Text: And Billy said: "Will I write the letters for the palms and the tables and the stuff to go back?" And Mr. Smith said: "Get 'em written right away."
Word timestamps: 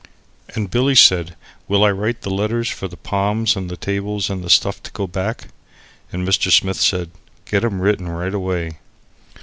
And 0.55 0.71
Billy 0.71 0.95
said: 0.95 1.35
"Will 1.67 1.83
I 1.83 1.91
write 1.91 2.21
the 2.23 2.31
letters 2.31 2.67
for 2.67 2.87
the 2.87 2.97
palms 2.97 3.55
and 3.55 3.69
the 3.69 3.77
tables 3.77 4.31
and 4.31 4.43
the 4.43 4.49
stuff 4.49 4.81
to 4.81 4.91
go 4.93 5.05
back?" 5.05 5.49
And 6.11 6.27
Mr. 6.27 6.51
Smith 6.51 6.81
said: 6.81 7.11
"Get 7.45 7.63
'em 7.63 7.81
written 7.81 8.09
right 8.09 8.33
away." 8.33 8.79